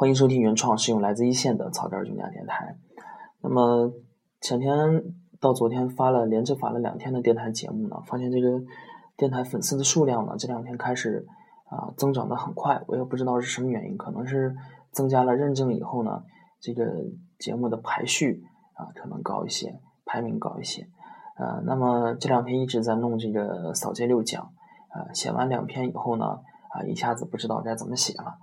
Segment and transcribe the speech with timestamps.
[0.00, 2.74] 欢迎收听原创，是用来自一线的草根儿军家电台。
[3.42, 3.92] 那么
[4.40, 5.04] 前天
[5.38, 8.62] 到昨天发了连着发了两天的电台节目呢，发现这个
[9.18, 11.26] 电台粉丝的数量呢这两天开始
[11.68, 14.56] 啊增长的很快，我也不知道是什么原因，可能是
[14.90, 16.22] 增加了认证以后呢，
[16.60, 17.04] 这个
[17.38, 18.42] 节目的排序
[18.72, 20.88] 啊可能高一些，排名高一些。
[21.36, 24.50] 呃，那么这两天一直在弄这个扫街六讲，
[24.94, 26.24] 呃，写完两篇以后呢，
[26.70, 28.38] 啊一下子不知道该怎么写了。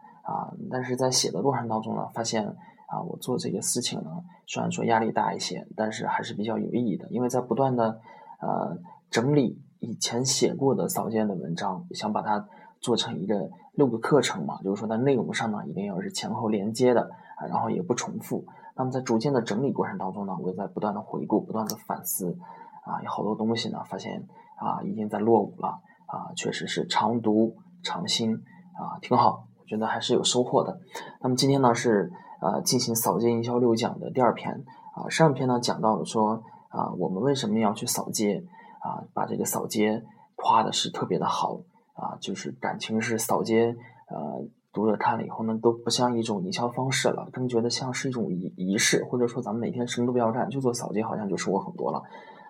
[0.69, 4.09] 但是在写的过程当中呢，发现啊，我做这个事情呢，
[4.45, 7.99] 虽然说压力大一些，但是还是比较有意义的，因为在不断的
[8.39, 8.77] 呃
[9.09, 12.47] 整理以前写过的扫街的文章，想把它
[12.79, 17.01] 做成一个六个课程嘛，就是说在内容上呢，一定要是前后连接的
[17.37, 18.45] 啊，然后也不重复。
[18.75, 22.37] 那么在逐渐的整理过程当中呢，我也在不断的回顾，不断的反思
[22.83, 29.46] 啊，有好多东西呢，发现啊，已经在落伍了啊，确实是常读常新啊，挺好。
[29.67, 30.79] 觉得还是有收获的。
[31.21, 34.63] 那么今天呢是呃进行扫街营销六讲的第二篇
[34.95, 38.43] 啊，上篇呢讲到了说啊我们为什么要去扫街
[38.79, 40.03] 啊，把这个扫街
[40.35, 41.59] 夸的是特别的好
[41.93, 43.75] 啊，就是感情是扫街
[44.09, 52.03] 呃读者看了以后呢都不像一种营销方式了，更觉得像是一种仪仪式，或者说咱们每天什么都不要干就做扫街，好像就收获很多了。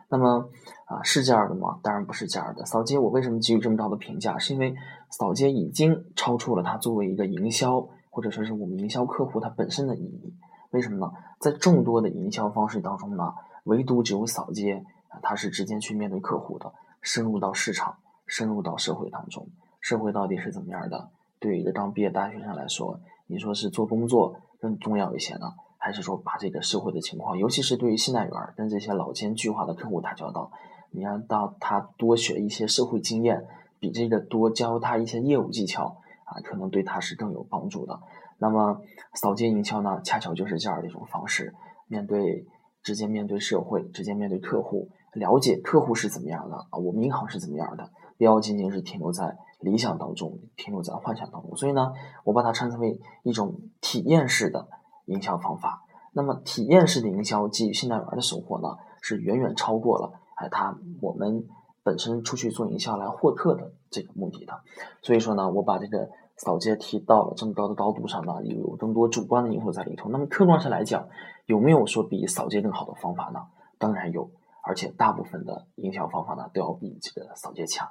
[0.09, 0.49] 那么
[0.85, 1.79] 啊，是这样的吗？
[1.83, 2.65] 当然不是这样的。
[2.65, 4.37] 扫街我为什么给予这么高的评价？
[4.37, 4.73] 是因为
[5.09, 10.33] 扫街已经超出了它作为一个营销，或者说是我们营销客户它本身的意义。
[10.71, 11.11] 为什么呢？
[11.39, 13.33] 在众多的营销方式当中呢，
[13.65, 19.47] 唯独只有扫街啊，它是直接去面对客户的，深入到市场，深入到社会当中。
[19.81, 21.09] 社会到底是怎么样的？
[21.39, 25.53] 对于一个刚毕业大学生来说，你说是做工作更重要一些呢？
[25.87, 30.51] 还是说把这个社会的情况，尤其是对于信贷员跟这些老奸巨猾的客户打交道，
[30.91, 33.47] 你让到他多学一些社会经验，
[33.79, 38.01] 比这个多教他一些业务技巧啊，可能对他是更有帮助的。
[38.37, 38.81] 那么
[39.13, 41.55] 扫街营销呢，恰巧就是这样的一种方式，
[41.87, 42.45] 面对
[42.83, 51.55] 直接面对社会，直接面对客户，了解客户是怎么样的啊，我们银行是怎么样的，不要仅仅是停留在理想当中，停留在幻想当中。
[51.55, 51.93] 所以呢，
[52.25, 54.67] 我把它称之为一种体验式的。
[55.07, 55.85] 营销方法，
[56.17, 58.69] 那么体验式的营销给予信贷员的收获呢，
[59.01, 61.45] 是远远超过了哎他我们
[61.83, 64.59] 本身出去做营销来获客的这个目的的。
[65.03, 70.09] 所以说呢，我把这个扫街提到了这么高的高度上呢，有更多主观的因素在里头。
[70.09, 71.07] 那么客观上来讲，
[71.45, 73.39] 有没有说比扫街更好的方法呢？
[73.77, 74.31] 当然有，
[74.63, 77.87] 而且大部分的营销方法呢都要比这个扫街强。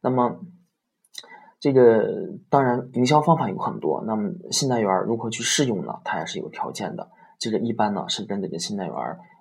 [0.00, 0.38] 那么。
[1.60, 2.06] 这个
[2.48, 4.04] 当然，营销方法有很多。
[4.06, 5.98] 那么，信贷员如何去适用呢？
[6.04, 7.10] 它也是有条件的。
[7.38, 8.94] 这个一般呢是跟这个信贷员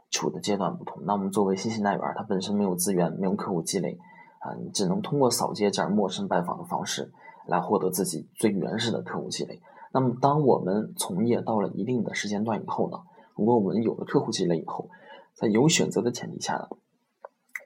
[0.09, 1.03] 处的阶段不同。
[1.05, 3.97] 那我们作为新信贷员，他本身没有资源，没有客户积累，
[4.39, 7.11] 啊，你只能通过扫街这样陌生拜访的方式
[7.47, 9.61] 来获得自己最原始的客户积累。
[9.91, 12.97] 那么，当我们从业到了一定的时间段以后呢，
[13.35, 14.89] 如果我们有了客户积累以后，
[15.33, 16.67] 在有选择的前提下呢，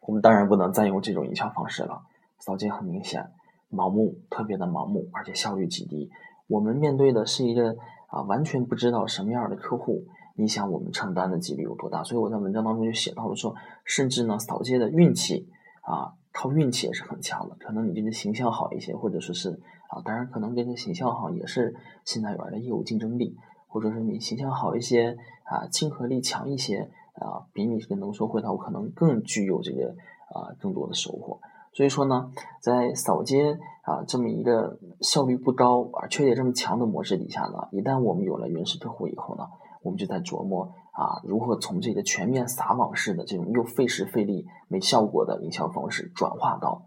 [0.08, 2.02] 我们当然不能再用这种营销方式了。
[2.40, 3.32] 扫街很明显。
[3.70, 6.10] 盲目，特别的盲目，而且效率极低。
[6.48, 7.78] 我们面对的是一个
[8.08, 10.04] 啊，完全不知道什么样的客户。
[10.42, 12.04] 你想，我们承担的几率有多大？
[12.04, 13.54] 所以我在文章当中就写到了说，
[13.86, 15.48] 甚至呢，扫街的运气
[15.82, 17.56] 啊，靠运气也是很强的。
[17.60, 19.52] 可能你这个形象好一些，或者说是
[19.88, 23.38] 啊，当然可能这个形象好也是信贷员的业务竞争力，
[23.68, 29.96] 或者是你形象好一些啊，亲和力强一些啊，比你这个能说会道可能更具有这个
[30.30, 31.40] 啊更多的收获。
[31.74, 39.48] 所以说呢，在扫街啊这么一个效率不高而缺点这么强的模式底下呢，一旦我们有了原始客户以后呢，
[39.82, 46.86] 我们就在琢磨啊如何从这个全面撒网式的这种又费时费力没效果的营销方式转化到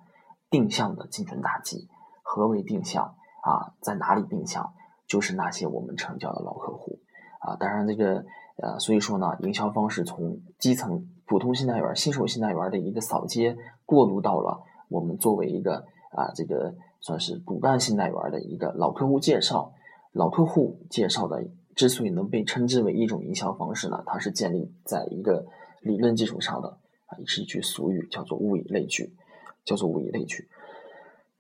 [0.50, 1.88] 定向的精准打击。
[2.22, 3.74] 何为定向啊？
[3.80, 4.72] 在哪里定向？
[5.06, 7.00] 就是那些我们成交的老客户
[7.40, 7.54] 啊。
[7.56, 8.24] 当然这个
[8.56, 14.62] 呃，所以说呢，营销方式从基层普通信贷员、新手信贷员的一个扫街过渡到了。
[14.88, 19.72] 我们作为一个啊，这个算是骨干信贷员的一个老客户介绍，
[20.12, 21.44] 老客户介绍的，
[21.76, 25.46] 之所以能被称之为一种营销方式呢，它是建立在一个
[25.80, 26.68] 理论基础上的
[27.06, 29.14] 啊，是一句俗语，叫做物以类聚，
[29.64, 30.48] 叫做物以类聚。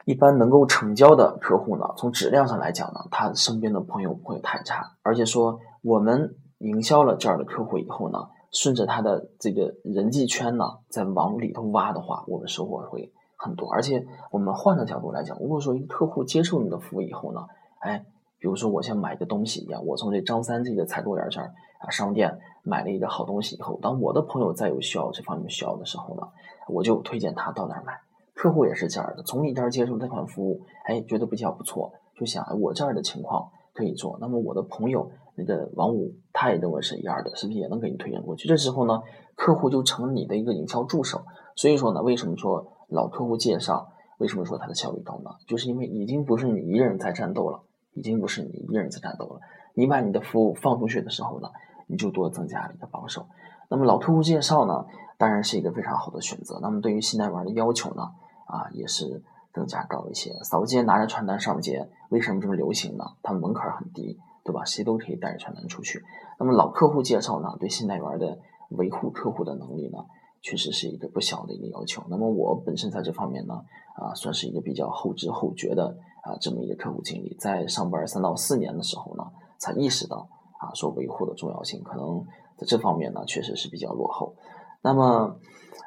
[0.04, 8.18] 一般能够成交的客户呢，从质量上来讲呢，他身边的朋友不会太差，而且说我们营销了这儿的客户以后呢，
[8.52, 13.12] 顺着他的这个人际圈呢，再往里头挖的话，我们收获会。
[13.36, 17.40] 很多，而且我们换个角度来讲，如果说一个客户接受你的服务以后呢，
[17.80, 18.06] 哎，
[18.44, 26.28] 比如说我像买一个东西一样，我从这张三这个采购员这儿啊商店买了一个好东西以后，当我的朋友再有需要这方面需要的时候呢，
[26.68, 27.98] 我就推荐他到那儿买。
[28.34, 34.18] 客户也是这样的，从你这儿接受这款服务，哎，觉得比较不错，就想我这儿的情况可以做。
[34.20, 38.46] 那么我的朋友那个王五，他也认为是一样的，是不是也能给你推荐过去？
[38.46, 39.00] 这时候呢，
[39.36, 41.22] 客户就成了你的一个营销助手。
[41.56, 43.88] 所以说呢，为什么说老客户介绍，
[44.18, 45.30] 为什么说它的效率高呢？
[45.46, 47.62] 就是因为已经不是你一个人在战斗了，
[47.94, 49.40] 已经不是你一个人在战斗了。
[49.74, 51.48] 你把你的服务放出去的时候呢，
[51.86, 53.26] 你就多增加了一个帮手。
[53.68, 54.84] 那么老客户介绍呢，
[55.16, 56.58] 当然是一个非常好的选择。
[56.60, 58.12] 那么对于新代玩的要求呢，
[58.46, 60.32] 啊，也是更加高一些。
[60.42, 63.04] 扫街拿着传单上街，为什么这么流行呢？
[63.22, 64.64] 它门槛很低，对吧？
[64.64, 66.04] 谁都可以带着传单出去。
[66.38, 68.38] 那么老客户介绍呢，对新代玩的
[68.68, 70.04] 维护客户的能力呢，
[70.44, 72.04] 确实是一个不小的一个要求。
[72.08, 73.54] 那么我本身在这方面呢，
[73.96, 77.34] 啊，算是一个比较后知后觉的啊这么一个客户经理。
[77.40, 79.24] 在上班三到四年的时候呢，
[79.58, 80.28] 才意识到
[80.60, 82.24] 啊，说维护的重要性，可能。
[82.56, 84.36] 在这方面呢，确实是比较落后。
[84.80, 85.36] 那么，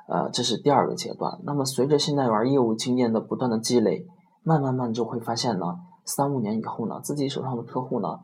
[0.10, 1.40] 呃，这是第二个阶段。
[1.46, 4.06] 那么，随着信贷员业务经验的不断的积累，
[4.44, 5.66] 慢慢慢就会发现呢，
[6.04, 8.20] 三五年以后呢，自己手上的客户呢，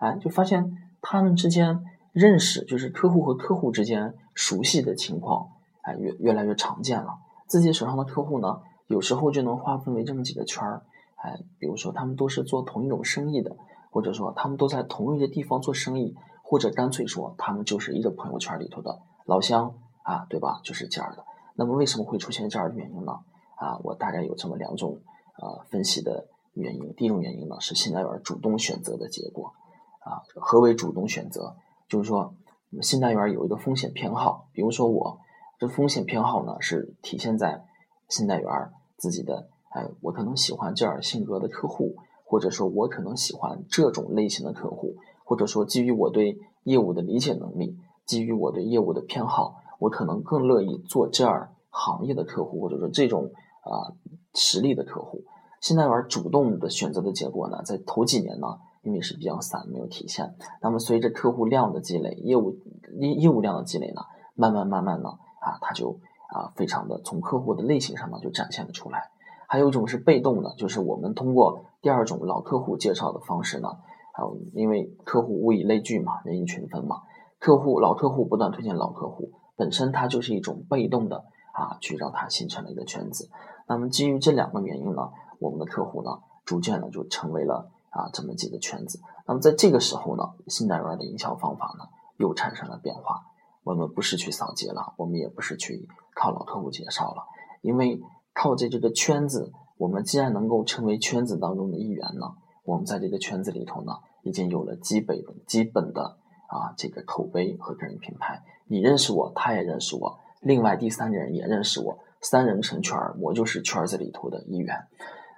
[0.00, 5.50] 哎，就发现他们之间认识，就是客户和客户之间熟悉的情况，
[5.84, 7.18] 哎，越越来越常见了。
[7.46, 10.82] 自己手上的客户呢，有时候就能划分为这么几个圈儿，
[11.16, 13.56] 哎，比如说他们都是做同一种生意的，
[13.90, 16.14] 或者说他们都在同一个地方做生意。
[16.46, 20.60] 或者干脆说，他们就是一个朋友圈里头的老乡啊，对吧？
[20.62, 21.24] 就是这样的。
[21.54, 23.12] 那么为什么会出现这样的原因呢？
[23.56, 25.00] 啊，我大概有这么两种
[25.40, 26.92] 呃分析的原因。
[26.94, 29.54] 第一种原因呢是信贷员主动选择的结果
[30.00, 30.20] 啊。
[30.36, 31.56] 何为主动选择？
[31.88, 32.34] 就是说，
[32.82, 35.18] 信贷员有一个风险偏好，比如说我
[35.58, 37.64] 这风险偏好呢是体现在
[38.08, 44.96] 信贷员自己的，哎，我可能喜欢这样性格的客户，或者说我可能喜欢这种类型的客户。
[45.26, 53.30] 或者说，基于我对业务的理解能力，基于我对业务的偏好，我可能更乐意做这样行业的客户，或者说这种
[53.62, 53.96] 啊
[54.34, 55.24] 实力的客户。
[55.62, 60.36] 现在玩主动的选择的结果呢，在头几年呢，因为是比较散，没有体现。
[60.60, 62.58] 那么随着客户量的积累，业务
[62.98, 64.02] 业业务量的积累呢，
[64.34, 65.08] 慢慢慢慢呢，
[65.44, 65.98] 啊，它就
[66.28, 69.10] 啊非常的从客户的类型上呢就展现了出来。
[69.46, 73.68] 还有一种是被动的，就是我们通过第二种老客户介绍的方式呢。
[74.16, 77.02] 还有，因为客户物以类聚嘛，人以群分嘛。
[77.40, 83.28] 客户老客户不断推荐老客户，本身它就是一种被动的啊，去让它形成了一个圈子。
[83.66, 86.10] 那么基于这两个原因呢，我们的客户呢，
[86.44, 89.00] 逐渐的就成为了啊这么几个圈子。
[89.26, 91.84] 那么在这个时候呢，新代员的营销方法呢，
[92.16, 93.26] 又产生了变化。
[93.64, 97.24] 我们不是去扫街了，我们也不是去靠老客户介绍了，
[97.62, 98.00] 因为
[98.32, 102.36] 靠这这个圈子，我们既然能够成为圈子当中的一员呢。
[102.66, 106.16] 我们在这个圈子里头呢，已经有了基本的、基本的
[106.48, 108.42] 啊这个口碑和个人品牌。
[108.66, 114.86] 你认识我，他也认识我，另外第三人也认识我，三人成圈儿，我就是圈子里头的一员。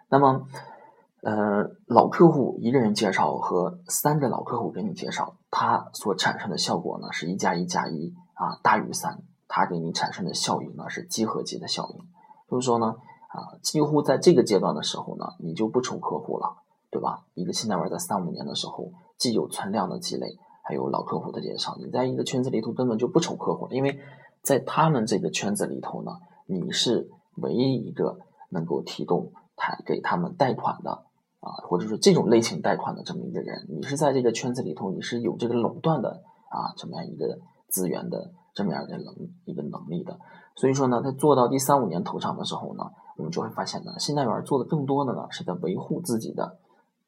[0.08, 0.46] 那么，
[1.26, 11.98] 呃，老客户一个人介绍和三个老客户给你介绍，它所产生的效果呢是一加一加一啊大于三，它给你产生的效应呢是几何级的效应。
[12.48, 16.58] 就是说呢，啊，几乎在这个阶段的时候呢，你就不愁客户了。
[16.88, 17.24] 对吧？
[17.34, 23.98] 一个新代玩在三五年的时候，既有存量的积累，还有老客户的介绍，你在一个圈子里头根本就不愁客户，因为
[24.40, 26.12] 在他们这个圈子里头呢，
[26.46, 28.16] 你是唯一一个
[28.50, 31.04] 能够提供他给他们贷款的
[31.46, 40.18] 啊，或者说这种类型贷款的这么一个人，你是在这个圈子里头，你是有这个垄断的啊，这么样一个资源的这么样的能一个能力的。
[40.56, 42.84] 所以说呢，在做到第三五年头上的时候呢，
[43.16, 46.58] 我们就会发现呢，新代员做的更多的呢，是在维护自己的。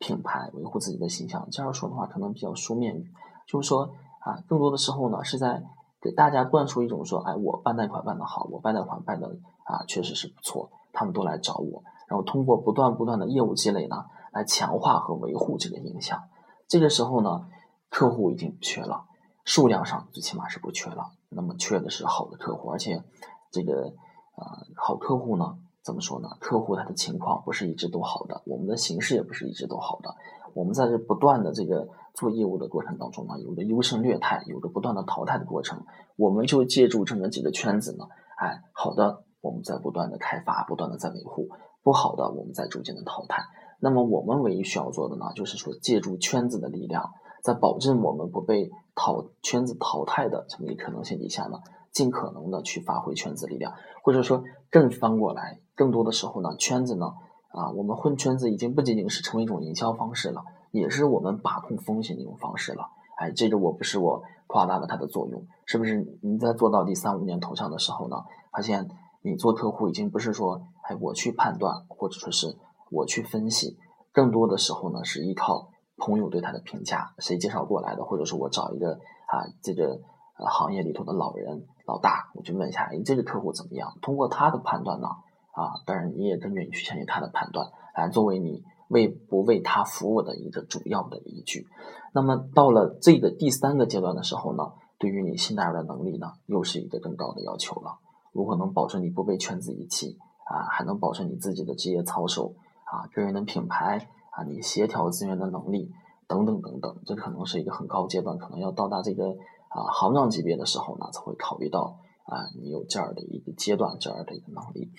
[0.00, 3.10] 品牌维护自己的形象，这样说的话可能比较书面语，
[3.48, 3.82] 就是说
[4.20, 5.60] 啊，更多的时候呢是在
[6.00, 9.26] 给大家灌输一种说，哎，我办贷款办得好，我办贷款办的
[9.64, 14.04] 啊确实是不错，他们都来找我，然后通过不断不断的业务积累呢，
[14.38, 16.22] 来强化和维护这个影响。
[16.68, 17.48] 这个时候呢，
[17.90, 19.06] 客户已经不缺了，
[19.44, 23.02] 数量上最起码是不缺了，那么缺的是好的客户，而且
[23.50, 23.94] 这个
[24.36, 24.44] 呃
[24.76, 25.58] 好客户呢。
[25.80, 26.28] 怎么说呢？
[26.38, 30.14] 客户他的情况不是一直都好的，我们的形式也不是一直都好的。
[30.52, 35.86] 我们在这不断的这个做业务的过程当中呢，有的优胜劣汰，有的不断的淘汰的过程。
[36.16, 38.04] 我们就借助这么几个圈子呢，
[38.36, 41.48] 哎，好的，我们在不断的开发，不断的在维护；
[41.82, 43.42] 不好的，我们在逐渐的淘汰。
[43.80, 51.58] 那么我们唯一需要做的呢，就是说借助圈子的力量，在保证我们不被淘圈子淘汰的这么一个可能性底下呢。
[51.90, 53.72] 尽可能的去发挥圈子力量，
[54.04, 57.06] 或者说更翻过来，更多的时候呢，圈子呢，
[57.48, 62.90] 啊，我们混圈子已经不仅仅是成为一种营销方式了，也是我们把控风险的一种方式了。
[63.16, 66.18] 哎，这个我不是我夸大了它的作用，是不是？
[66.20, 68.16] 你在做到第三五年头上的时候呢，
[68.52, 68.88] 发现
[69.22, 72.54] 你做客户已经不是说，哎，我去判断，或者说是
[72.90, 73.76] 我去分析，
[74.12, 80.00] 更多的时候呢，是依靠朋友对他的评价，谁介绍过来的，或者是我找一个啊这个
[80.34, 83.98] 行业里头的老人老大，我去问一下，哎，这个客户怎么样？
[84.00, 85.08] 通过他的判断呢，
[85.52, 91.66] 啊，当然你也更愿意去相信他的判断，来作为你为不为他服务的一个主要的依据。
[92.12, 97.98] 那么到了这个第三个阶段的时候呢，对于你信贷的能力呢，又是一个更高的要求了。
[98.32, 100.16] 如何能保证你不被圈子遗弃
[100.46, 100.68] 啊？
[100.70, 102.54] 还能保证你自己的职业操守
[102.90, 104.08] 啊、个人的品牌？
[104.30, 105.90] 啊，你协调资源的能力
[106.28, 109.30] 等等等等，这可能是一个很高阶段，可能要到达这个
[109.68, 114.92] 啊行长级别的时候呢，才会考虑到啊你有这样的一个阶段，这样的一个能力。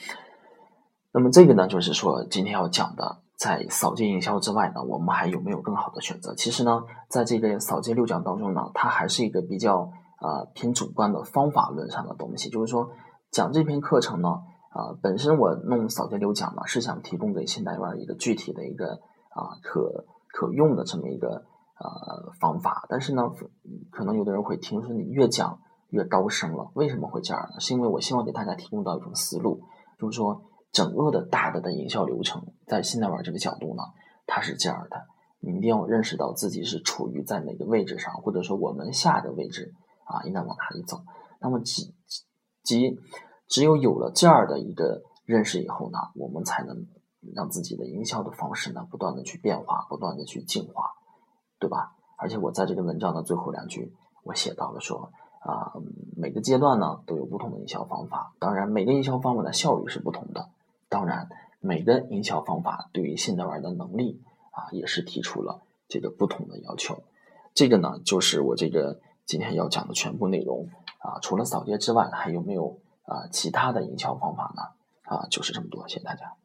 [1.11, 6.35] 那么这个呢，就是说今天要讲的，在扫街营销之外呢，我们还有没有更好的选择？
[6.35, 12.91] 其实呢，在这个扫街六讲当中呢，它还是一个比较啊偏主观的方法论上的东西，就是说
[13.31, 18.99] 讲这篇课程呢，啊本身我弄扫街六讲呢，是想提供给新代员一个具体的一个。
[19.31, 23.21] 啊，可可用的这么一个呃方法，但是呢，
[23.91, 27.59] 可能有的人会听说你越讲越高深了，为什么会这样呢？
[27.59, 29.61] 是因为我希望给大家提供到一种思路，
[29.99, 33.83] 就是说整个的大的的营销流程，在现在玩这个角度呢，
[34.25, 35.05] 它是这样的，
[35.41, 40.97] 你一定要认识到自己是处于在哪个位置上，或者说我们下的位置啊，应该往哪里走。
[41.39, 41.93] 那么即
[42.63, 42.99] 即
[43.49, 46.87] 只有有了这样的一个认识以后呢，我们才能。
[47.35, 50.93] 让自己的营销的方式呢，不断的去变化，不断的去进化，
[51.59, 51.97] 对吧？
[52.15, 55.73] 而且我在这个文章的最后两句，我写到了说啊，
[56.15, 60.47] 每个阶段呢都有不同的营销方法，当然每个营销方法的效率是不同的，
[60.87, 61.27] 当然
[61.59, 67.03] 每个营销方法对于现代玩的能力啊也是提出了这个不同的要求。
[67.53, 71.19] 这个呢就是我这个今天要讲的全部内容啊。
[71.21, 72.77] 除了扫街之外，还有没有
[73.09, 74.61] 啊其他的营销方法呢？
[75.09, 76.37] 啊，就是这么多，谢谢大家。